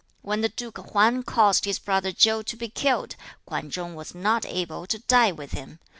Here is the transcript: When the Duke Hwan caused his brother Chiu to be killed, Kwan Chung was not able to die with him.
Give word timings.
When 0.23 0.41
the 0.41 0.49
Duke 0.49 0.77
Hwan 0.79 1.21
caused 1.21 1.65
his 1.65 1.77
brother 1.77 2.11
Chiu 2.11 2.41
to 2.41 2.57
be 2.57 2.69
killed, 2.69 3.15
Kwan 3.45 3.69
Chung 3.69 3.93
was 3.93 4.15
not 4.15 4.47
able 4.47 4.87
to 4.87 4.97
die 4.97 5.31
with 5.31 5.51
him. 5.51 5.77